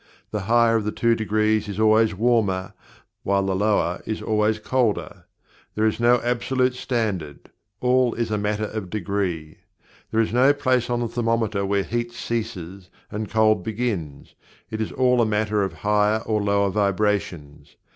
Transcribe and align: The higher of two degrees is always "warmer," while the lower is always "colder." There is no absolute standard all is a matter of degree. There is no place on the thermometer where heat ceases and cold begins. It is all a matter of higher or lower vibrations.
The 0.31 0.39
higher 0.49 0.77
of 0.77 0.95
two 0.95 1.13
degrees 1.13 1.67
is 1.69 1.79
always 1.79 2.15
"warmer," 2.15 2.73
while 3.21 3.43
the 3.43 3.55
lower 3.55 4.01
is 4.03 4.19
always 4.19 4.57
"colder." 4.57 5.25
There 5.75 5.85
is 5.85 5.99
no 5.99 6.19
absolute 6.23 6.73
standard 6.73 7.51
all 7.81 8.15
is 8.15 8.31
a 8.31 8.37
matter 8.39 8.65
of 8.65 8.89
degree. 8.89 9.59
There 10.09 10.19
is 10.19 10.33
no 10.33 10.53
place 10.53 10.89
on 10.89 11.01
the 11.01 11.07
thermometer 11.07 11.67
where 11.67 11.83
heat 11.83 12.13
ceases 12.13 12.89
and 13.11 13.29
cold 13.29 13.63
begins. 13.63 14.33
It 14.71 14.81
is 14.81 14.91
all 14.91 15.21
a 15.21 15.23
matter 15.27 15.61
of 15.61 15.73
higher 15.85 16.23
or 16.25 16.41
lower 16.41 16.71
vibrations. 16.71 17.75